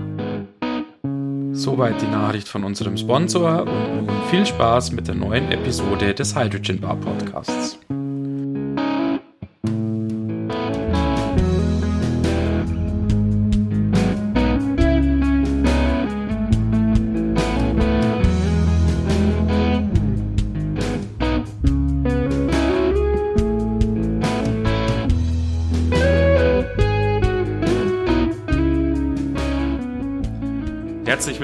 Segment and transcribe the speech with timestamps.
[1.53, 6.35] Soweit die Nachricht von unserem Sponsor und nun viel Spaß mit der neuen Episode des
[6.35, 7.79] Hydrogen Bar Podcasts.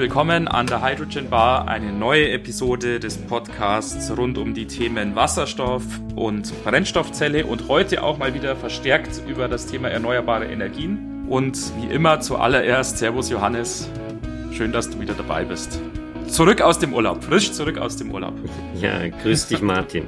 [0.01, 5.83] Willkommen an der Hydrogen Bar, eine neue Episode des Podcasts rund um die Themen Wasserstoff
[6.15, 11.27] und Brennstoffzelle und heute auch mal wieder verstärkt über das Thema erneuerbare Energien.
[11.29, 13.91] Und wie immer zuallererst, Servus Johannes,
[14.51, 15.79] schön, dass du wieder dabei bist.
[16.25, 18.33] Zurück aus dem Urlaub, frisch zurück aus dem Urlaub.
[18.81, 20.05] Ja, grüß dich Martin.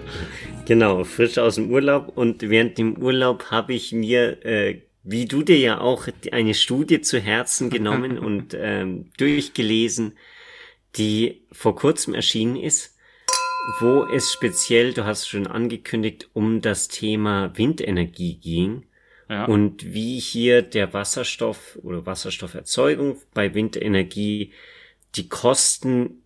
[0.64, 5.42] genau, frisch aus dem Urlaub und während dem Urlaub habe ich mir äh, wie du
[5.42, 10.18] dir ja auch eine Studie zu Herzen genommen und ähm, durchgelesen,
[10.96, 12.96] die vor kurzem erschienen ist,
[13.80, 18.84] wo es speziell, du hast schon angekündigt, um das Thema Windenergie ging
[19.30, 19.44] ja.
[19.44, 24.52] und wie hier der Wasserstoff oder Wasserstofferzeugung bei Windenergie
[25.14, 26.22] die Kosten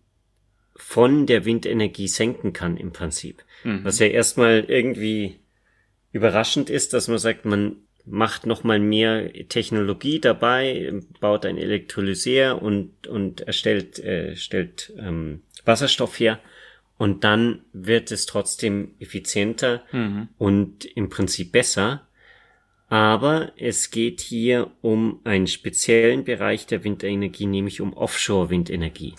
[0.75, 3.43] von der Windenergie senken kann im Prinzip.
[3.63, 3.83] Mhm.
[3.83, 5.39] Was ja erstmal irgendwie
[6.11, 12.61] überraschend ist, dass man sagt, man macht noch mal mehr Technologie dabei, baut ein Elektrolyseur
[12.61, 16.39] und und erstellt äh, stellt ähm, Wasserstoff her
[16.97, 20.29] und dann wird es trotzdem effizienter mhm.
[20.37, 22.07] und im Prinzip besser.
[22.89, 29.15] Aber es geht hier um einen speziellen Bereich der Windenergie, nämlich um Offshore-Windenergie.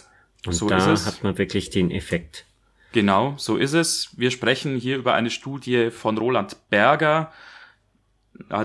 [0.46, 2.44] Und so da hat man wirklich den Effekt.
[2.92, 4.10] Genau, so ist es.
[4.16, 7.32] Wir sprechen hier über eine Studie von Roland Berger,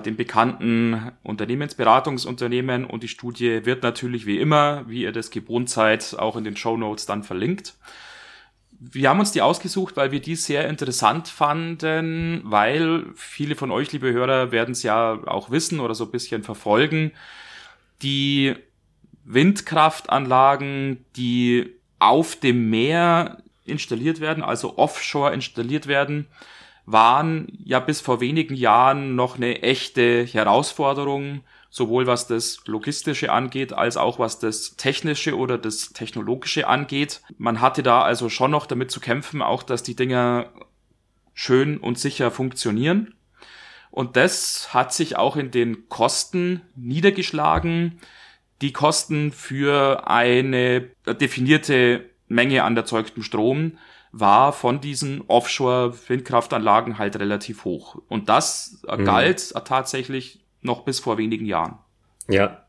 [0.06, 6.16] dem bekannten Unternehmensberatungsunternehmen und die Studie wird natürlich wie immer, wie ihr das gewohnt seid,
[6.18, 7.76] auch in den Show Notes dann verlinkt.
[8.80, 13.92] Wir haben uns die ausgesucht, weil wir die sehr interessant fanden, weil viele von euch,
[13.92, 17.12] liebe Hörer, werden es ja auch wissen oder so ein bisschen verfolgen.
[18.04, 18.56] Die
[19.26, 26.28] Windkraftanlagen, die auf dem Meer installiert werden, also offshore installiert werden,
[26.88, 33.74] waren ja bis vor wenigen Jahren noch eine echte Herausforderung, sowohl was das Logistische angeht,
[33.74, 37.22] als auch was das Technische oder das Technologische angeht.
[37.38, 40.50] Man hatte da also schon noch damit zu kämpfen, auch dass die Dinger
[41.34, 43.14] schön und sicher funktionieren.
[43.92, 48.00] Und das hat sich auch in den Kosten niedergeschlagen.
[48.62, 53.78] Die Kosten für eine definierte Menge an erzeugtem Strom
[54.12, 58.02] war von diesen Offshore-Windkraftanlagen halt relativ hoch.
[58.08, 59.06] Und das mhm.
[59.06, 61.78] galt tatsächlich noch bis vor wenigen Jahren.
[62.30, 62.64] Ja.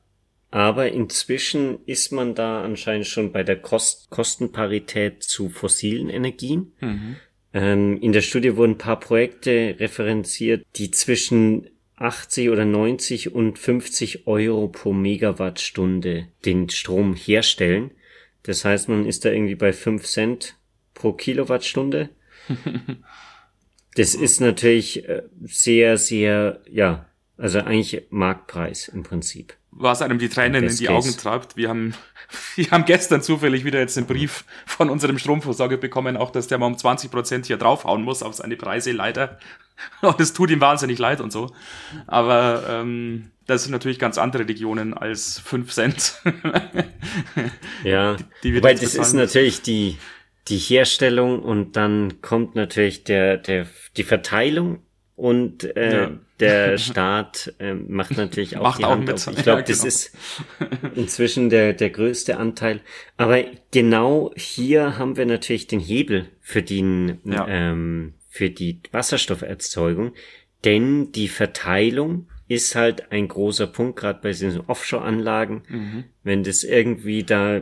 [0.50, 6.72] Aber inzwischen ist man da anscheinend schon bei der Kost Kostenparität zu fossilen Energien.
[6.80, 7.16] Mhm.
[7.52, 13.58] Ähm, in der Studie wurden ein paar Projekte referenziert, die zwischen 80 oder 90 und
[13.58, 17.90] 50 Euro pro Megawattstunde den Strom herstellen.
[18.44, 20.57] Das heißt, man ist da irgendwie bei 5 Cent
[20.98, 22.10] pro Kilowattstunde.
[23.94, 29.54] das ist natürlich äh, sehr, sehr, ja, also eigentlich Marktpreis im Prinzip.
[29.70, 30.92] Was einem die Tränen in die case.
[30.92, 31.56] Augen treibt.
[31.56, 31.94] Wir haben,
[32.56, 36.58] wir haben gestern zufällig wieder jetzt einen Brief von unserem Stromversorger bekommen, auch dass der
[36.58, 39.38] mal um 20 Prozent hier draufhauen muss auf seine Preise, leider.
[40.02, 41.52] Und es tut ihm wahnsinnig leid und so.
[42.08, 46.20] Aber ähm, das sind natürlich ganz andere Regionen als 5 Cent.
[47.84, 49.96] ja, die, die wobei das ist natürlich die,
[50.48, 53.66] die Herstellung und dann kommt natürlich der, der,
[53.96, 54.80] die Verteilung
[55.16, 56.10] und äh, ja.
[56.38, 59.14] der Staat äh, macht natürlich auch macht die auch Hand mit.
[59.14, 59.26] auf.
[59.36, 59.88] Ich glaube, ja, das genau.
[59.88, 60.14] ist
[60.94, 62.80] inzwischen der, der größte Anteil.
[63.16, 63.42] Aber
[63.72, 67.46] genau hier haben wir natürlich den Hebel für, den, ja.
[67.48, 70.12] ähm, für die Wasserstofferzeugung,
[70.64, 75.62] denn die Verteilung ist halt ein großer Punkt, gerade bei diesen Offshore-Anlagen.
[75.68, 76.04] Mhm.
[76.24, 77.60] Wenn das irgendwie da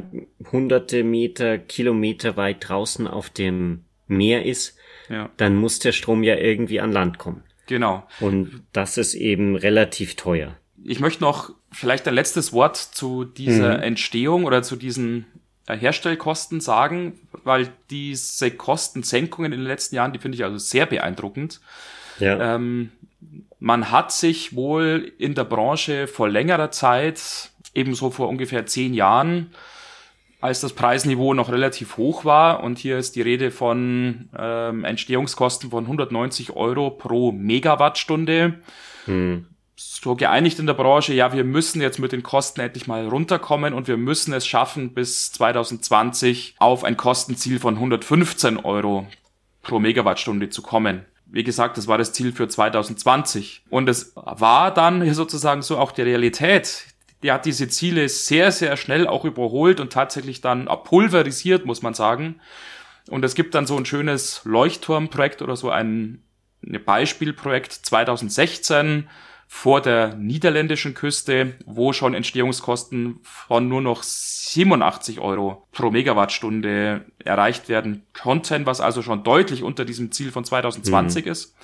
[0.52, 4.76] hunderte Meter, Kilometer weit draußen auf dem Meer ist,
[5.08, 5.28] ja.
[5.36, 7.42] dann muss der Strom ja irgendwie an Land kommen.
[7.66, 8.06] Genau.
[8.20, 10.56] Und das ist eben relativ teuer.
[10.84, 13.82] Ich möchte noch vielleicht ein letztes Wort zu dieser mhm.
[13.82, 15.26] Entstehung oder zu diesen
[15.66, 20.86] äh, Herstellkosten sagen, weil diese Kostensenkungen in den letzten Jahren, die finde ich also sehr
[20.86, 21.60] beeindruckend.
[22.20, 22.54] Ja.
[22.54, 22.92] Ähm,
[23.58, 29.50] man hat sich wohl in der Branche vor längerer Zeit, ebenso vor ungefähr zehn Jahren,
[30.40, 35.70] als das Preisniveau noch relativ hoch war, und hier ist die Rede von ähm, Entstehungskosten
[35.70, 38.60] von 190 Euro pro Megawattstunde,
[39.06, 43.06] hm so geeinigt in der Branche, ja, wir müssen jetzt mit den Kosten endlich mal
[43.06, 49.06] runterkommen und wir müssen es schaffen, bis 2020 auf ein Kostenziel von 115 Euro
[49.62, 51.04] pro Megawattstunde zu kommen.
[51.36, 53.64] Wie gesagt, das war das Ziel für 2020.
[53.68, 56.86] Und es war dann sozusagen so auch die Realität.
[57.22, 61.92] Die hat diese Ziele sehr, sehr schnell auch überholt und tatsächlich dann pulverisiert, muss man
[61.92, 62.40] sagen.
[63.10, 66.22] Und es gibt dann so ein schönes Leuchtturmprojekt oder so ein,
[66.66, 69.06] ein Beispielprojekt 2016
[69.48, 77.68] vor der niederländischen Küste, wo schon Entstehungskosten von nur noch 87 Euro pro Megawattstunde erreicht
[77.68, 81.30] werden konnten, was also schon deutlich unter diesem Ziel von 2020 mhm.
[81.30, 81.56] ist.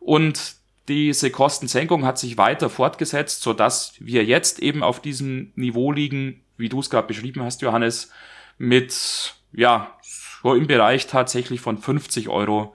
[0.00, 0.56] Und
[0.88, 6.42] diese Kostensenkung hat sich weiter fortgesetzt, so dass wir jetzt eben auf diesem Niveau liegen,
[6.56, 8.10] wie du es gerade beschrieben hast, Johannes,
[8.58, 12.74] mit, ja, so im Bereich tatsächlich von 50 Euro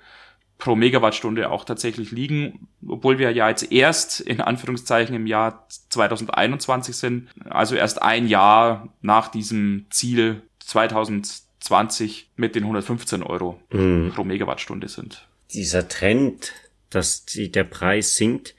[0.57, 6.95] pro Megawattstunde auch tatsächlich liegen, obwohl wir ja jetzt erst in Anführungszeichen im Jahr 2021
[6.95, 14.11] sind, also erst ein Jahr nach diesem Ziel 2020 mit den 115 Euro mhm.
[14.13, 15.27] pro Megawattstunde sind.
[15.51, 16.53] Dieser Trend,
[16.89, 18.55] dass die, der Preis sinkt,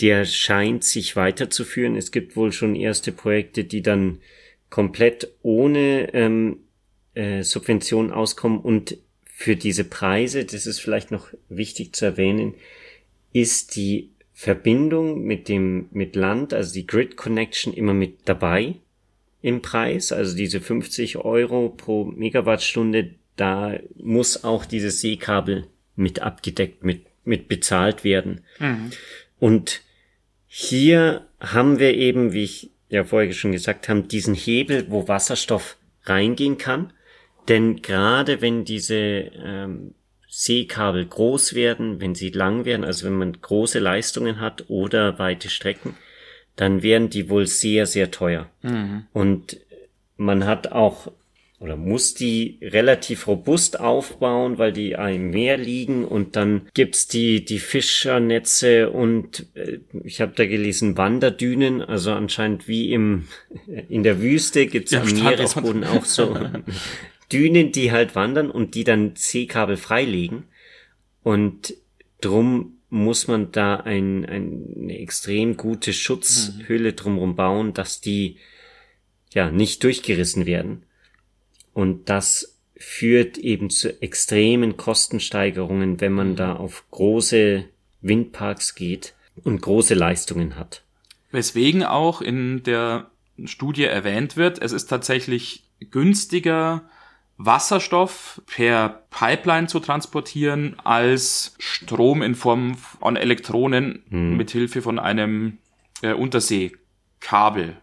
[0.00, 1.96] der scheint sich weiterzuführen.
[1.96, 4.20] Es gibt wohl schon erste Projekte, die dann
[4.68, 6.58] komplett ohne ähm,
[7.14, 8.98] äh, Subvention auskommen und
[9.36, 12.54] für diese Preise, das ist vielleicht noch wichtig zu erwähnen,
[13.32, 18.76] ist die Verbindung mit dem, mit Land, also die Grid Connection immer mit dabei
[19.42, 25.66] im Preis, also diese 50 Euro pro Megawattstunde, da muss auch dieses Seekabel
[25.96, 28.40] mit abgedeckt, mit, mit bezahlt werden.
[28.60, 28.92] Mhm.
[29.40, 29.82] Und
[30.46, 35.76] hier haben wir eben, wie ich ja vorher schon gesagt habe, diesen Hebel, wo Wasserstoff
[36.04, 36.92] reingehen kann.
[37.48, 39.94] Denn gerade wenn diese ähm,
[40.28, 45.48] Seekabel groß werden, wenn sie lang werden, also wenn man große Leistungen hat oder weite
[45.48, 45.96] Strecken,
[46.56, 48.50] dann werden die wohl sehr, sehr teuer.
[48.62, 49.06] Mhm.
[49.12, 49.58] Und
[50.16, 51.08] man hat auch
[51.60, 57.42] oder muss die relativ robust aufbauen, weil die im Meer liegen und dann gibt's die
[57.44, 63.28] die Fischernetze und äh, ich habe da gelesen Wanderdünen, also anscheinend wie im
[63.88, 66.36] in der Wüste gibt's ja, am Meeresboden auch so
[67.32, 70.44] Dünen, die halt wandern und die dann Seekabel freilegen.
[71.22, 71.74] Und
[72.20, 76.96] drum muss man da ein, ein, eine extrem gute Schutzhülle mhm.
[76.96, 78.36] drumherum bauen, dass die
[79.32, 80.84] ja nicht durchgerissen werden.
[81.72, 86.36] Und das führt eben zu extremen Kostensteigerungen, wenn man mhm.
[86.36, 87.64] da auf große
[88.00, 90.82] Windparks geht und große Leistungen hat.
[91.32, 93.10] Weswegen auch in der
[93.44, 96.88] Studie erwähnt wird, es ist tatsächlich günstiger,
[97.36, 104.36] Wasserstoff per Pipeline zu transportieren als Strom in Form von Elektronen mhm.
[104.36, 105.58] mit Hilfe von einem
[106.02, 107.76] äh, Unterseekabel.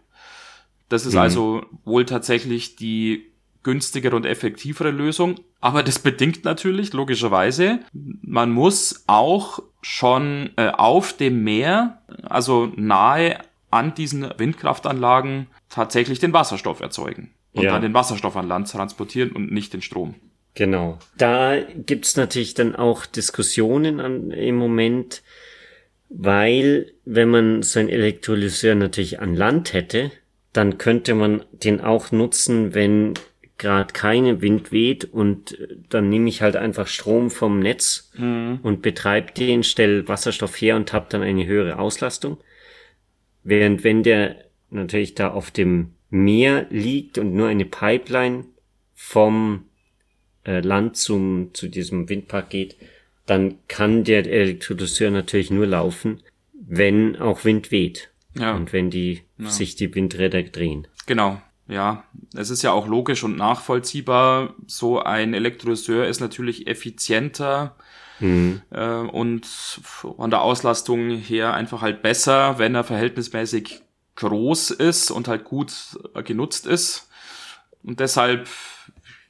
[0.88, 1.20] Das ist mhm.
[1.20, 3.30] also wohl tatsächlich die
[3.62, 5.36] günstigere und effektivere Lösung.
[5.60, 13.38] Aber das bedingt natürlich logischerweise, man muss auch schon äh, auf dem Meer, also nahe
[13.70, 17.72] an diesen Windkraftanlagen, tatsächlich den Wasserstoff erzeugen und ja.
[17.72, 20.14] dann den Wasserstoff an Land transportieren und nicht den Strom.
[20.54, 20.98] Genau.
[21.16, 25.22] Da gibt's natürlich dann auch Diskussionen an, im Moment,
[26.08, 30.10] weil wenn man so ein Elektrolyseur natürlich an Land hätte,
[30.52, 33.14] dann könnte man den auch nutzen, wenn
[33.56, 35.56] gerade keine Wind weht und
[35.88, 38.58] dann nehme ich halt einfach Strom vom Netz mhm.
[38.62, 42.38] und betreibe den, stelle Wasserstoff her und habe dann eine höhere Auslastung.
[43.44, 44.36] Während wenn der
[44.70, 48.44] natürlich da auf dem Meer liegt und nur eine Pipeline
[48.94, 49.64] vom
[50.44, 52.76] äh, Land zum, zu diesem Windpark geht,
[53.24, 58.10] dann kann der Elektrolyseur natürlich nur laufen, wenn auch Wind weht.
[58.34, 58.54] Ja.
[58.54, 59.48] Und wenn die, ja.
[59.48, 60.86] sich die Windräder drehen.
[61.06, 61.40] Genau.
[61.66, 62.04] Ja,
[62.36, 64.54] es ist ja auch logisch und nachvollziehbar.
[64.66, 67.74] So ein Elektrolyseur ist natürlich effizienter
[68.20, 68.60] mhm.
[68.70, 73.80] äh, und von der Auslastung her einfach halt besser, wenn er verhältnismäßig
[74.16, 75.72] groß ist und halt gut
[76.14, 77.08] äh, genutzt ist.
[77.82, 78.48] Und deshalb,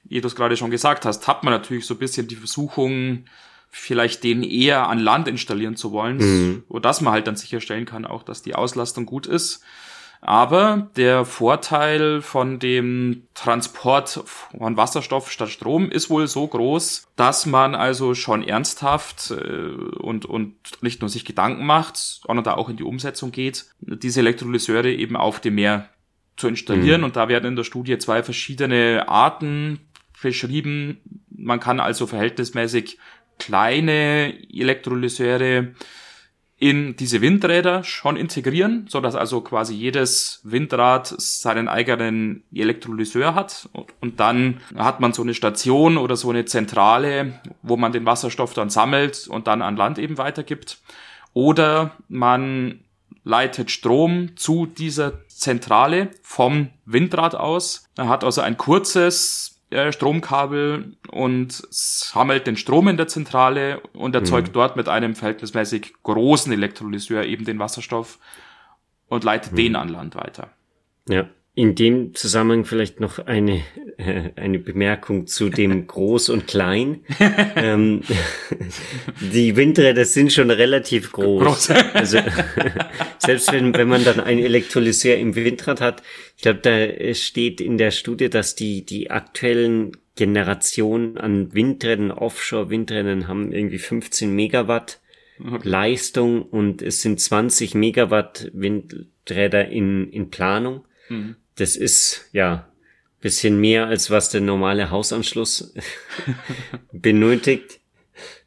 [0.05, 3.25] wie du es gerade schon gesagt hast, hat man natürlich so ein bisschen die Versuchung,
[3.71, 6.65] vielleicht den eher an Land installieren zu wollen, mhm.
[6.69, 9.63] so dass man halt dann sicherstellen kann auch, dass die Auslastung gut ist.
[10.25, 17.45] Aber der Vorteil von dem Transport von Wasserstoff statt Strom ist wohl so groß, dass
[17.45, 19.43] man also schon ernsthaft äh,
[19.99, 24.21] und, und nicht nur sich Gedanken macht, sondern da auch in die Umsetzung geht, diese
[24.21, 25.89] Elektrolyseure eben auf dem Meer
[26.37, 27.01] zu installieren.
[27.01, 27.07] Mhm.
[27.07, 29.81] Und da werden in der Studie zwei verschiedene Arten
[30.23, 31.01] beschrieben.
[31.31, 32.97] Man kann also verhältnismäßig
[33.41, 35.75] kleine Elektrolyseure
[36.63, 43.69] in diese Windräder schon integrieren, so dass also quasi jedes Windrad seinen eigenen Elektrolyseur hat
[44.01, 48.55] und dann hat man so eine Station oder so eine Zentrale, wo man den Wasserstoff
[48.55, 50.79] dann sammelt und dann an Land eben weitergibt.
[51.33, 52.79] Oder man
[53.25, 57.89] leitet Strom zu dieser Zentrale vom Windrad aus.
[57.97, 64.15] Er hat also ein kurzes äh, Stromkabel und sammelt den Strom in der Zentrale und
[64.15, 64.53] erzeugt mhm.
[64.53, 68.19] dort mit einem verhältnismäßig großen Elektrolyseur eben den Wasserstoff
[69.09, 69.57] und leitet mhm.
[69.57, 70.51] den an Land weiter.
[71.09, 71.27] Ja.
[71.55, 73.63] In dem Zusammenhang vielleicht noch eine,
[73.99, 77.05] äh, eine Bemerkung zu dem Groß und Klein.
[77.57, 78.01] ähm,
[79.21, 81.69] die Windräder sind schon relativ groß.
[81.69, 81.71] groß.
[81.93, 82.19] also,
[83.19, 86.03] selbst wenn, wenn man dann ein Elektrolyseur im Windrad hat,
[86.37, 93.29] ich glaube, da steht in der Studie, dass die, die aktuellen Generationen an Windrädern, Offshore-Windrädern
[93.29, 95.01] haben irgendwie 15 Megawatt
[95.39, 95.69] okay.
[95.69, 100.85] Leistung und es sind 20 Megawatt Windräder in, in Planung.
[101.57, 102.73] Das ist ja
[103.23, 105.75] bisschen mehr als was der normale Hausanschluss
[106.93, 107.81] benötigt.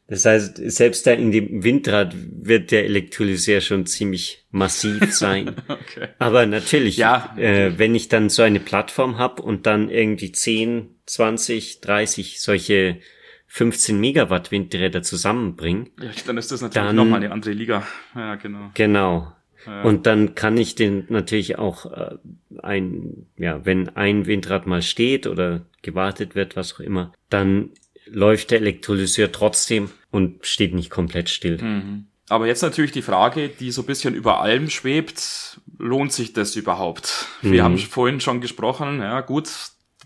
[0.08, 5.56] Das heißt, selbst da in dem Windrad wird der Elektrolyseur schon ziemlich massiv sein.
[5.68, 6.08] okay.
[6.20, 10.94] Aber natürlich, ja, äh, wenn ich dann so eine Plattform habe und dann irgendwie 10,
[11.06, 13.00] 20, 30 solche
[13.48, 15.86] 15 Megawatt Windräder zusammenbringe.
[16.00, 17.84] Ja, dann ist das natürlich nochmal eine andere Liga.
[18.14, 18.70] Ja, genau.
[18.74, 19.35] Genau.
[19.66, 22.16] Und dann kann ich den natürlich auch äh,
[22.62, 27.70] ein, ja, wenn ein Windrad mal steht oder gewartet wird, was auch immer, dann
[28.06, 31.58] läuft der Elektrolyseur trotzdem und steht nicht komplett still.
[31.62, 32.06] Mhm.
[32.28, 36.56] Aber jetzt natürlich die Frage, die so ein bisschen über allem schwebt, lohnt sich das
[36.56, 37.26] überhaupt?
[37.42, 37.52] Mhm.
[37.52, 39.48] Wir haben vorhin schon gesprochen, ja gut,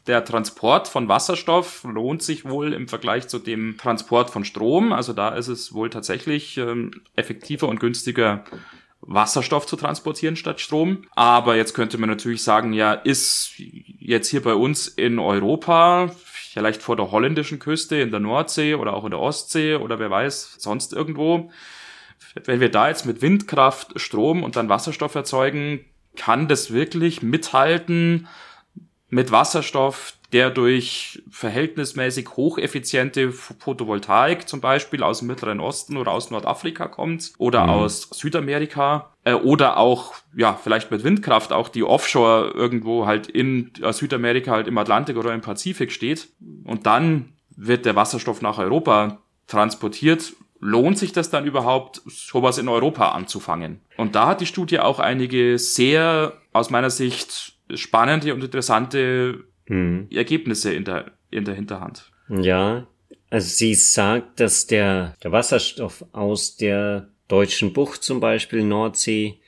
[0.07, 4.93] der Transport von Wasserstoff lohnt sich wohl im Vergleich zu dem Transport von Strom.
[4.93, 8.45] Also da ist es wohl tatsächlich ähm, effektiver und günstiger,
[9.11, 11.03] Wasserstoff zu transportieren statt Strom.
[11.17, 16.81] Aber jetzt könnte man natürlich sagen, ja, ist jetzt hier bei uns in Europa, vielleicht
[16.81, 20.57] vor der holländischen Küste, in der Nordsee oder auch in der Ostsee oder wer weiß,
[20.59, 21.51] sonst irgendwo,
[22.45, 25.85] wenn wir da jetzt mit Windkraft Strom und dann Wasserstoff erzeugen,
[26.17, 28.29] kann das wirklich mithalten
[29.09, 36.31] mit Wasserstoff, der durch verhältnismäßig hocheffiziente Photovoltaik zum Beispiel aus dem Mittleren Osten oder aus
[36.31, 37.71] Nordafrika kommt oder mhm.
[37.71, 43.73] aus Südamerika äh, oder auch, ja, vielleicht mit Windkraft auch die Offshore irgendwo halt in
[43.83, 46.29] äh, Südamerika halt im Atlantik oder im Pazifik steht
[46.65, 52.69] und dann wird der Wasserstoff nach Europa transportiert, lohnt sich das dann überhaupt, sowas in
[52.69, 53.81] Europa anzufangen?
[53.97, 60.09] Und da hat die Studie auch einige sehr, aus meiner Sicht, spannende und interessante mhm.
[60.13, 62.11] Ergebnisse in der, in der Hinterhand.
[62.29, 62.87] Ja,
[63.31, 69.41] also sie sagt, dass der, der Wasserstoff aus der deutschen Bucht zum Beispiel, Nordsee,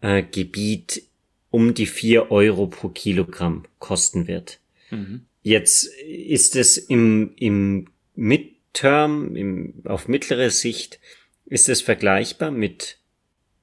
[0.00, 1.02] äh, Gebiet
[1.50, 4.60] um die vier Euro pro Kilogramm kosten wird.
[4.90, 5.26] Mhm.
[5.42, 10.98] Jetzt ist es im, im Midterm, im, auf mittlere Sicht,
[11.46, 12.98] ist es vergleichbar mit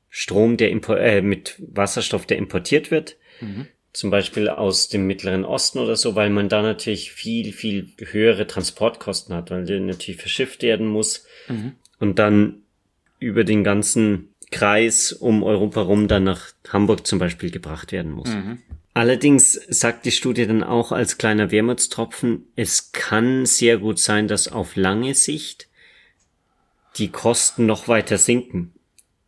[0.10, 3.18] Strom, der äh, mit Wasserstoff, der importiert wird.
[3.42, 7.94] Mhm zum Beispiel aus dem Mittleren Osten oder so, weil man da natürlich viel, viel
[7.98, 11.74] höhere Transportkosten hat, weil der natürlich verschifft werden muss mhm.
[12.00, 12.64] und dann
[13.20, 18.28] über den ganzen Kreis um Europa rum dann nach Hamburg zum Beispiel gebracht werden muss.
[18.28, 18.60] Mhm.
[18.94, 24.50] Allerdings sagt die Studie dann auch als kleiner Wermutstropfen, es kann sehr gut sein, dass
[24.50, 25.70] auf lange Sicht
[26.98, 28.74] die Kosten noch weiter sinken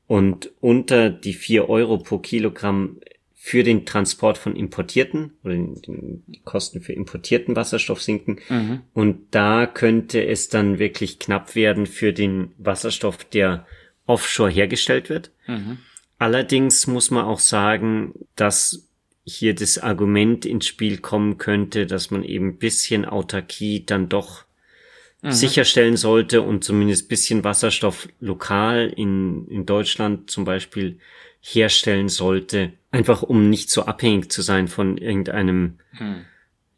[0.08, 3.00] und unter die vier Euro pro Kilogramm
[3.48, 8.40] für den Transport von importierten oder die Kosten für importierten Wasserstoff sinken.
[8.50, 8.82] Mhm.
[8.94, 13.66] Und da könnte es dann wirklich knapp werden für den Wasserstoff, der
[14.06, 15.32] offshore hergestellt wird.
[15.48, 15.78] Mhm.
[16.20, 18.90] Allerdings muss man auch sagen, dass
[19.24, 24.44] hier das Argument ins Spiel kommen könnte, dass man eben bisschen Autarkie dann doch
[25.22, 25.32] mhm.
[25.32, 31.00] sicherstellen sollte und zumindest bisschen Wasserstoff lokal in, in Deutschland zum Beispiel
[31.40, 36.26] herstellen sollte, einfach um nicht so abhängig zu sein von irgendeinem hm.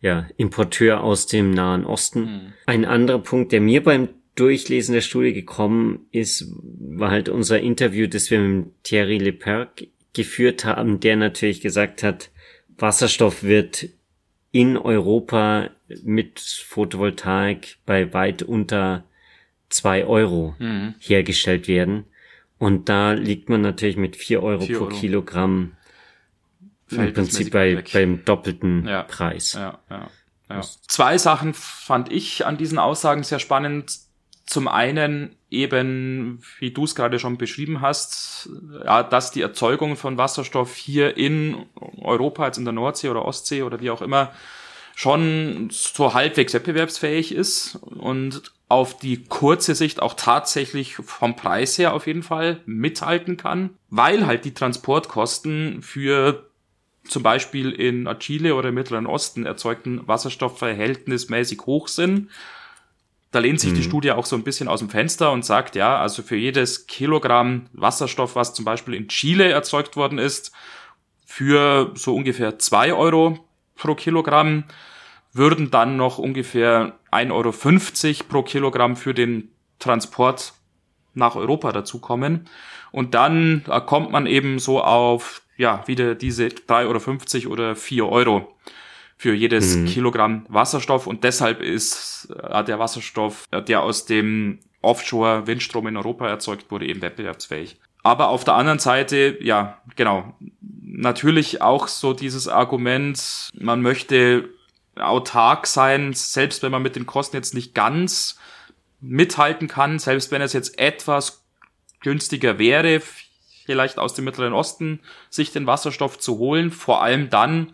[0.01, 2.27] ja, Importeur aus dem Nahen Osten.
[2.27, 2.53] Hm.
[2.65, 8.07] Ein anderer Punkt, der mir beim Durchlesen der Studie gekommen ist, war halt unser Interview,
[8.07, 12.31] das wir mit Thierry Leperc geführt haben, der natürlich gesagt hat,
[12.77, 13.89] Wasserstoff wird
[14.51, 15.69] in Europa
[16.03, 19.05] mit Photovoltaik bei weit unter
[19.69, 20.95] zwei Euro mhm.
[20.99, 22.05] hergestellt werden.
[22.57, 24.95] Und da liegt man natürlich mit vier Euro 4 pro Euro.
[24.95, 25.73] Kilogramm
[26.91, 29.03] im Prinzip bei, beim doppelten ja.
[29.03, 29.53] Preis.
[29.53, 30.07] Ja, ja,
[30.49, 30.61] ja.
[30.87, 33.99] Zwei Sachen fand ich an diesen Aussagen sehr spannend.
[34.45, 38.49] Zum einen eben, wie du es gerade schon beschrieben hast,
[38.83, 43.61] ja, dass die Erzeugung von Wasserstoff hier in Europa, jetzt in der Nordsee oder Ostsee
[43.61, 44.31] oder wie auch immer,
[44.95, 51.93] schon so halbwegs wettbewerbsfähig ist und auf die kurze Sicht auch tatsächlich vom Preis her
[51.93, 56.48] auf jeden Fall mithalten kann, weil halt die Transportkosten für
[57.09, 62.29] zum Beispiel in Chile oder im Mittleren Osten erzeugten Wasserstoff verhältnismäßig hoch sind
[63.31, 63.75] da lehnt sich mhm.
[63.75, 66.87] die Studie auch so ein bisschen aus dem Fenster und sagt, ja, also für jedes
[66.87, 70.51] Kilogramm Wasserstoff, was zum Beispiel in Chile erzeugt worden ist,
[71.25, 73.39] für so ungefähr zwei Euro
[73.75, 74.63] pro Kilogramm
[75.31, 80.53] würden dann noch ungefähr 1,50 Euro pro Kilogramm für den Transport
[81.13, 82.49] nach Europa dazukommen.
[82.91, 88.55] Und dann kommt man eben so auf, ja, wieder diese 3,50 Euro oder 4 Euro
[89.17, 89.85] für jedes mhm.
[89.87, 96.29] Kilogramm Wasserstoff und deshalb ist äh, der Wasserstoff, äh, der aus dem Offshore-Windstrom in Europa
[96.29, 97.77] erzeugt wurde, eben wettbewerbsfähig.
[98.03, 100.33] Aber auf der anderen Seite, ja, genau,
[100.81, 104.47] natürlich auch so dieses Argument, man möchte
[104.95, 108.39] autark sein, selbst wenn man mit den Kosten jetzt nicht ganz
[109.01, 111.43] mithalten kann, selbst wenn es jetzt etwas
[111.99, 113.01] günstiger wäre,
[113.69, 114.99] vielleicht aus dem Mittleren Osten
[115.29, 117.73] sich den Wasserstoff zu holen, vor allem dann,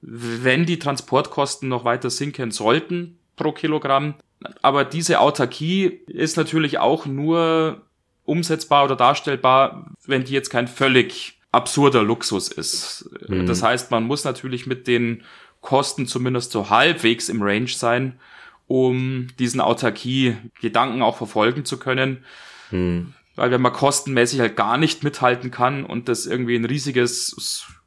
[0.00, 4.14] wenn die Transportkosten noch weiter sinken sollten pro Kilogramm.
[4.62, 7.82] Aber diese Autarkie ist natürlich auch nur
[8.24, 13.10] umsetzbar oder darstellbar, wenn die jetzt kein völlig absurder Luxus ist.
[13.26, 13.46] Mhm.
[13.46, 15.24] Das heißt, man muss natürlich mit den
[15.60, 18.20] Kosten zumindest so halbwegs im Range sein,
[18.68, 22.24] um diesen Autarkie-Gedanken auch verfolgen zu können.
[22.70, 23.14] Mhm.
[23.34, 27.28] Weil wenn man kostenmäßig halt gar nicht mithalten kann und das irgendwie ein riesiges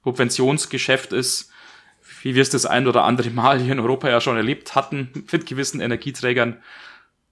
[0.04, 1.52] Subventionsgeschäft ist,
[2.22, 5.12] wie wir es das ein oder andere Mal hier in Europa ja schon erlebt hatten,
[5.32, 6.58] mit gewissen Energieträgern,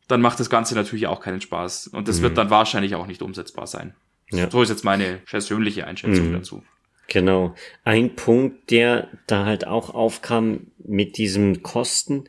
[0.07, 1.87] dann macht das Ganze natürlich auch keinen Spaß.
[1.87, 2.23] Und das mhm.
[2.23, 3.95] wird dann wahrscheinlich auch nicht umsetzbar sein.
[4.31, 4.49] Ja.
[4.51, 6.33] So ist jetzt meine persönliche Einschätzung mhm.
[6.33, 6.63] dazu.
[7.07, 7.55] Genau.
[7.83, 12.25] Ein Punkt, der da halt auch aufkam mit diesem Kosten,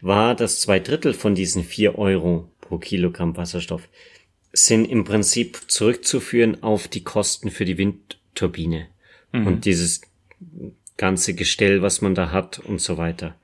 [0.00, 3.88] war, dass zwei Drittel von diesen vier Euro pro Kilogramm Wasserstoff
[4.52, 8.88] sind im Prinzip zurückzuführen auf die Kosten für die Windturbine.
[9.32, 9.46] Mhm.
[9.46, 10.02] Und dieses
[10.96, 13.36] ganze Gestell, was man da hat und so weiter.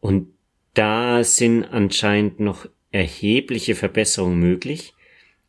[0.00, 0.28] Und
[0.74, 4.94] da sind anscheinend noch erhebliche Verbesserungen möglich,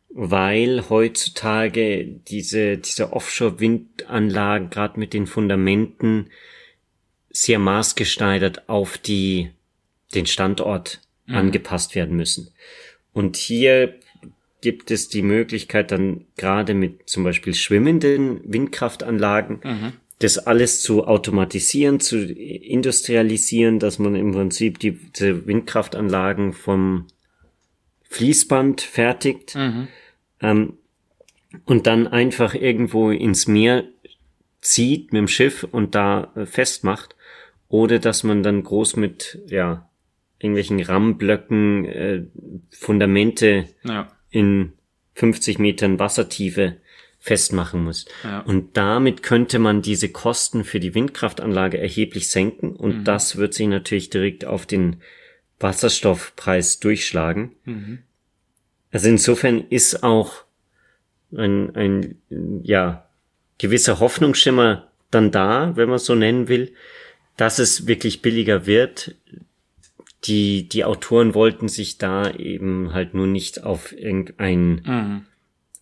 [0.10, 6.30] weil heutzutage diese, diese Offshore-Windanlagen gerade mit den Fundamenten
[7.30, 9.52] sehr maßgeschneidert auf die,
[10.14, 11.36] den Standort mhm.
[11.36, 12.52] angepasst werden müssen.
[13.14, 14.00] Und hier
[14.62, 21.06] gibt es die Möglichkeit dann gerade mit zum Beispiel schwimmenden Windkraftanlagen mhm das alles zu
[21.06, 27.08] automatisieren, zu industrialisieren, dass man im Prinzip die, die Windkraftanlagen vom
[28.04, 29.88] Fließband fertigt mhm.
[30.42, 30.74] ähm,
[31.66, 33.84] und dann einfach irgendwo ins Meer
[34.62, 37.16] zieht mit dem Schiff und da äh, festmacht,
[37.68, 39.90] oder dass man dann groß mit ja
[40.40, 42.24] irgendwelchen Rammblöcken äh,
[42.72, 44.08] Fundamente ja.
[44.36, 44.74] In
[45.14, 46.76] 50 Metern Wassertiefe
[47.20, 48.06] festmachen muss.
[48.24, 48.42] Ja.
[48.42, 53.04] Und damit könnte man diese Kosten für die Windkraftanlage erheblich senken und mhm.
[53.06, 54.98] das wird sich natürlich direkt auf den
[55.60, 57.54] Wasserstoffpreis durchschlagen.
[57.64, 58.00] Mhm.
[58.92, 60.44] Also insofern ist auch
[61.36, 62.22] ein, ein
[62.64, 63.08] ja,
[63.58, 66.74] gewisser Hoffnungsschimmer dann da, wenn man es so nennen will,
[67.38, 69.16] dass es wirklich billiger wird.
[70.26, 75.26] Die, die Autoren wollten sich da eben halt nur nicht auf irgendein mhm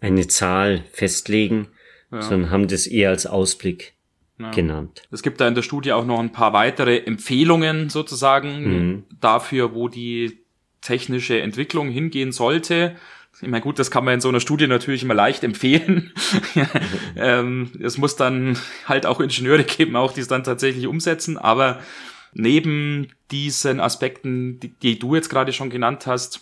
[0.03, 1.69] eine Zahl festlegen,
[2.11, 2.21] ja.
[2.21, 3.93] sondern haben das eher als Ausblick
[4.37, 4.51] ja.
[4.51, 5.03] genannt.
[5.11, 9.03] Es gibt da in der Studie auch noch ein paar weitere Empfehlungen sozusagen mhm.
[9.21, 10.39] dafür, wo die
[10.81, 12.97] technische Entwicklung hingehen sollte.
[13.41, 16.11] Ich meine, gut, das kann man in so einer Studie natürlich immer leicht empfehlen.
[17.15, 21.37] ähm, es muss dann halt auch Ingenieure geben, auch die es dann tatsächlich umsetzen.
[21.37, 21.79] Aber
[22.33, 26.41] neben diesen Aspekten, die, die du jetzt gerade schon genannt hast,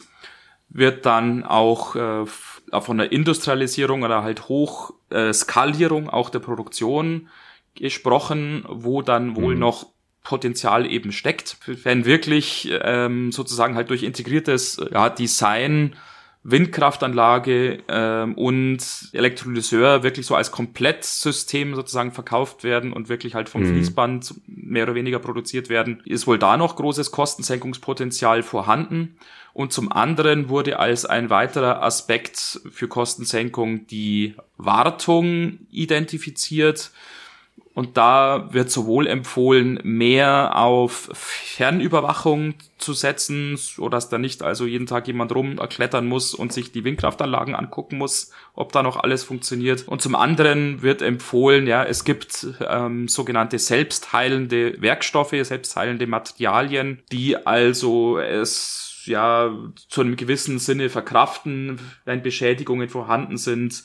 [0.69, 7.29] wird dann auch äh, von der Industrialisierung oder halt Hochskalierung äh, auch der Produktion
[7.75, 9.59] gesprochen, wo dann wohl mhm.
[9.59, 9.87] noch
[10.23, 15.95] Potenzial eben steckt, wenn wirklich ähm, sozusagen halt durch integriertes ja, Design
[16.43, 18.79] Windkraftanlage ähm, und
[19.13, 23.73] Elektrolyseur wirklich so als Komplettsystem sozusagen verkauft werden und wirklich halt vom mhm.
[23.73, 29.17] Fließband mehr oder weniger produziert werden, ist wohl da noch großes Kostensenkungspotenzial vorhanden.
[29.53, 36.91] Und zum anderen wurde als ein weiterer Aspekt für Kostensenkung die Wartung identifiziert.
[37.73, 44.65] Und da wird sowohl empfohlen, mehr auf Fernüberwachung zu setzen, so dass da nicht also
[44.65, 49.23] jeden Tag jemand rumklettern muss und sich die Windkraftanlagen angucken muss, ob da noch alles
[49.23, 49.87] funktioniert.
[49.87, 57.37] Und zum anderen wird empfohlen, ja, es gibt ähm, sogenannte selbstheilende Werkstoffe, selbstheilende Materialien, die
[57.47, 59.55] also es ja
[59.87, 63.83] zu einem gewissen Sinne verkraften, wenn Beschädigungen vorhanden sind,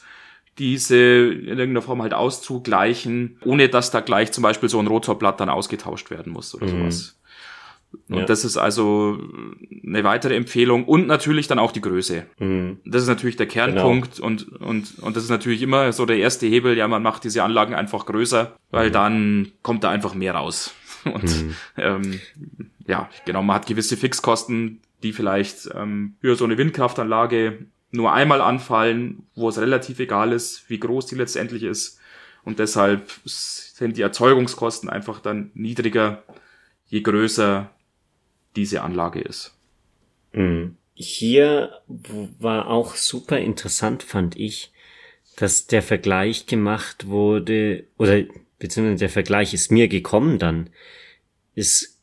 [0.58, 5.40] diese in irgendeiner Form halt auszugleichen, ohne dass da gleich zum Beispiel so ein Rotorblatt
[5.40, 6.70] dann ausgetauscht werden muss oder mhm.
[6.70, 7.16] sowas.
[8.08, 8.24] Und ja.
[8.24, 9.18] das ist also
[9.86, 12.26] eine weitere Empfehlung und natürlich dann auch die Größe.
[12.38, 12.78] Mhm.
[12.84, 14.26] Das ist natürlich der Kernpunkt genau.
[14.26, 17.42] und, und, und das ist natürlich immer so der erste Hebel, ja, man macht diese
[17.42, 18.92] Anlagen einfach größer, weil mhm.
[18.92, 20.74] dann kommt da einfach mehr raus.
[21.06, 21.54] Und mhm.
[21.76, 22.20] ähm,
[22.88, 28.40] ja, genau, man hat gewisse Fixkosten, die vielleicht ähm, für so eine Windkraftanlage nur einmal
[28.40, 31.98] anfallen, wo es relativ egal ist, wie groß die letztendlich ist.
[32.44, 36.22] Und deshalb sind die Erzeugungskosten einfach dann niedriger,
[36.86, 37.70] je größer
[38.54, 39.54] diese Anlage ist.
[40.32, 40.76] Mhm.
[40.94, 41.82] Hier
[42.38, 44.72] war auch super interessant, fand ich,
[45.36, 48.22] dass der Vergleich gemacht wurde, oder
[48.58, 50.70] beziehungsweise der Vergleich ist mir gekommen dann,
[51.54, 51.95] ist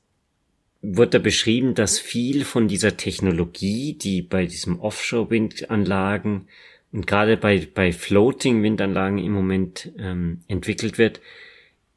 [0.84, 6.50] wird da beschrieben, dass viel von dieser Technologie, die bei diesem Offshore-Windanlagen
[6.92, 11.22] und gerade bei, bei Floating-Windanlagen im Moment ähm, entwickelt wird,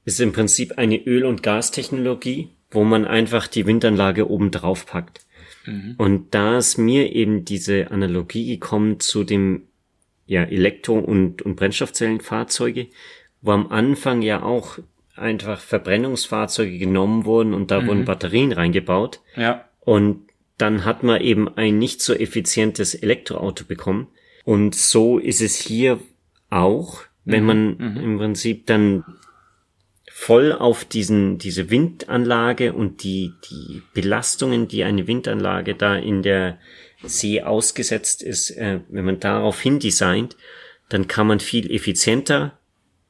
[0.05, 5.27] ist im Prinzip eine Öl- und Gastechnologie, wo man einfach die Windanlage oben drauf packt.
[5.67, 5.97] Mhm.
[5.99, 9.63] Und da ist mir eben diese Analogie gekommen zu dem
[10.27, 12.87] ja, Elektro- und, und Brennstoffzellenfahrzeuge,
[13.43, 14.79] wo am Anfang ja auch
[15.17, 17.87] einfach Verbrennungsfahrzeuge genommen wurden und da mhm.
[17.87, 19.21] wurden Batterien reingebaut.
[19.37, 19.65] Ja.
[19.81, 24.09] Und dann hat man eben ein nicht so effizientes Elektroauto bekommen.
[24.45, 25.99] Und so ist es hier
[26.51, 27.47] auch, wenn mhm.
[27.47, 27.97] man mhm.
[27.97, 29.05] im Prinzip dann
[30.19, 36.59] voll auf diesen, diese Windanlage und die, die Belastungen, die eine Windanlage da in der
[37.03, 40.37] See ausgesetzt ist, äh, wenn man darauf hin designt,
[40.89, 42.59] dann kann man viel effizienter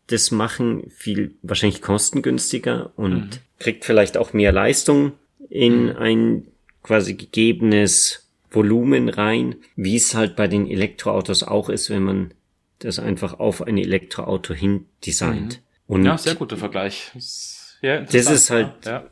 [0.09, 3.31] das machen, viel wahrscheinlich kostengünstiger und mhm.
[3.59, 5.13] kriegt vielleicht auch mehr Leistung
[5.49, 5.97] in mhm.
[5.97, 6.47] ein
[6.83, 12.35] quasi gegebenes Volumen rein, wie es halt bei den Elektroautos auch ist, wenn man
[12.79, 15.57] das einfach auf ein Elektroauto hin designt.
[15.57, 15.95] Mhm.
[15.95, 17.11] Und ja, sehr guter Vergleich.
[17.15, 19.07] Das ist, das ist halt, ja.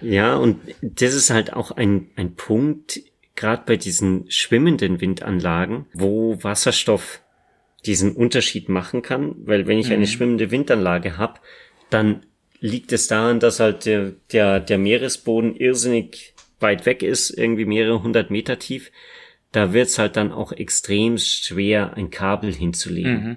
[0.00, 3.00] ja, und das ist halt auch ein, ein Punkt,
[3.34, 7.20] gerade bei diesen schwimmenden Windanlagen, wo Wasserstoff
[7.86, 10.06] diesen Unterschied machen kann, weil wenn ich eine mhm.
[10.06, 11.40] schwimmende Windanlage habe,
[11.90, 12.26] dann
[12.60, 18.02] liegt es daran, dass halt der, der, der Meeresboden irrsinnig weit weg ist, irgendwie mehrere
[18.02, 18.90] hundert Meter tief.
[19.52, 23.24] Da wird's halt dann auch extrem schwer, ein Kabel hinzulegen.
[23.24, 23.36] Mhm.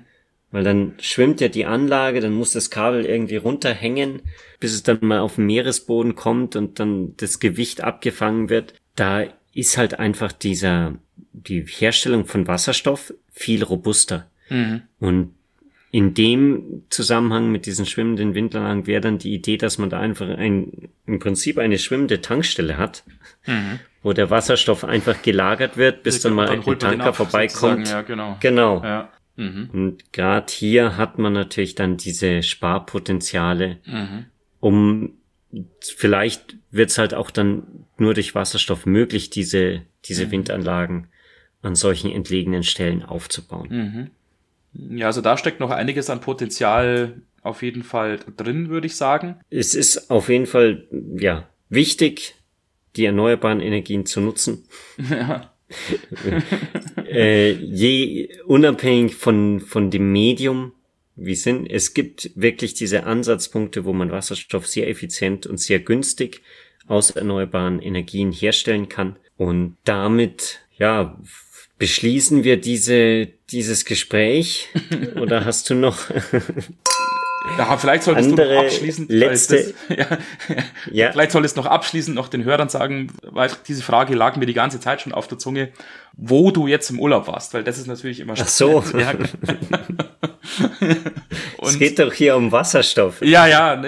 [0.51, 4.21] Weil dann schwimmt ja die Anlage, dann muss das Kabel irgendwie runterhängen,
[4.59, 8.73] bis es dann mal auf den Meeresboden kommt und dann das Gewicht abgefangen wird.
[8.95, 9.23] Da
[9.53, 10.95] ist halt einfach dieser,
[11.33, 14.27] die Herstellung von Wasserstoff viel robuster.
[14.49, 14.83] Mhm.
[14.99, 15.33] Und
[15.91, 20.27] in dem Zusammenhang mit diesen schwimmenden Windanlagen wäre dann die Idee, dass man da einfach
[20.29, 23.03] ein, im Prinzip eine schwimmende Tankstelle hat,
[23.45, 23.79] mhm.
[24.01, 27.89] wo der Wasserstoff einfach gelagert wird, bis ja, dann mal dann ein Tanker ab, vorbeikommt.
[27.89, 28.37] Ja, genau.
[28.39, 28.81] Genau.
[28.81, 29.09] Ja.
[29.35, 29.69] Mhm.
[29.73, 34.25] Und gerade hier hat man natürlich dann diese Sparpotenziale, mhm.
[34.61, 35.13] um
[35.81, 40.31] vielleicht wird's halt auch dann nur durch Wasserstoff möglich, diese, diese mhm.
[40.31, 41.07] Windanlagen
[41.61, 44.11] an solchen entlegenen Stellen aufzubauen.
[44.73, 44.97] Mhm.
[44.97, 49.35] Ja, also da steckt noch einiges an Potenzial auf jeden Fall drin, würde ich sagen.
[49.49, 50.87] Es ist auf jeden Fall,
[51.17, 52.35] ja, wichtig,
[52.95, 54.65] die erneuerbaren Energien zu nutzen.
[55.09, 55.47] Ja.
[57.05, 60.73] äh, je unabhängig von, von dem Medium,
[61.15, 66.41] wie sind, es gibt wirklich diese Ansatzpunkte, wo man Wasserstoff sehr effizient und sehr günstig
[66.87, 69.17] aus erneuerbaren Energien herstellen kann.
[69.37, 71.19] Und damit, ja,
[71.77, 74.69] beschließen wir diese, dieses Gespräch?
[75.15, 75.99] Oder hast du noch?
[77.57, 80.17] Ja, vielleicht solltest Andere du noch abschließend, letzte, das, ja,
[80.91, 81.11] ja.
[81.11, 84.79] vielleicht solltest noch abschließend noch den Hörern sagen, weil diese Frage lag mir die ganze
[84.79, 85.71] Zeit schon auf der Zunge,
[86.13, 88.83] wo du jetzt im Urlaub warst, weil das ist natürlich immer Ach so.
[88.97, 89.13] Ja.
[91.63, 93.21] es geht doch hier um Wasserstoff.
[93.21, 93.81] Ja, ja.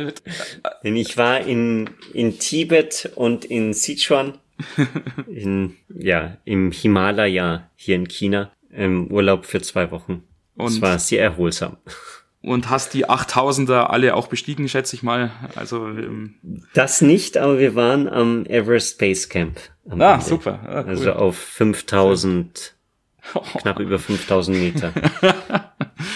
[0.81, 4.39] Ich war in, in Tibet und in Sichuan
[5.27, 10.23] in, ja, im Himalaya hier in China im Urlaub für zwei Wochen.
[10.55, 11.77] Und es war sehr erholsam.
[12.43, 15.31] Und hast die 8000er alle auch bestiegen, schätze ich mal.
[15.55, 16.35] Also ähm
[16.73, 19.59] das nicht, aber wir waren am Everest Base Camp.
[19.89, 20.25] ah, Ende.
[20.25, 20.59] super.
[20.65, 20.89] Ah, cool.
[20.89, 22.75] Also auf 5000,
[23.33, 23.39] oh.
[23.59, 24.91] knapp über 5000 Meter.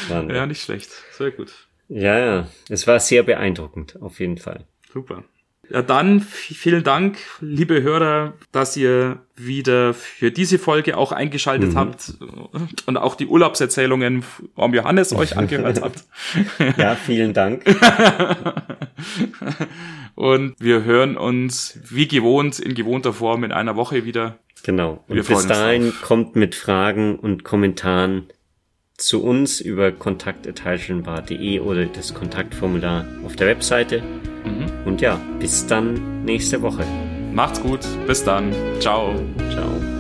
[0.10, 0.92] ja, nicht schlecht.
[1.14, 1.54] Sehr gut.
[1.88, 2.48] Ja, ja.
[2.68, 4.66] Es war sehr beeindruckend, auf jeden Fall.
[4.92, 5.24] Super.
[5.70, 11.78] Ja, dann vielen Dank, liebe Hörer, dass ihr wieder für diese Folge auch eingeschaltet mhm.
[11.78, 12.14] habt
[12.86, 14.24] und auch die Urlaubserzählungen
[14.56, 16.06] vom Johannes euch angehört habt.
[16.78, 17.66] Ja, vielen Dank.
[20.16, 24.38] und wir hören uns wie gewohnt in gewohnter Form in einer Woche wieder.
[24.64, 25.04] Genau.
[25.08, 28.28] Und wir bis dahin kommt mit Fragen und Kommentaren
[28.98, 34.02] zu uns über kontakt.heilschenbar.de oder das Kontaktformular auf der Webseite.
[34.02, 34.72] Mhm.
[34.86, 36.86] Und ja, bis dann nächste Woche.
[37.32, 37.82] Macht's gut.
[38.08, 38.52] Bis dann.
[38.80, 39.14] Ciao.
[39.52, 39.97] Ciao.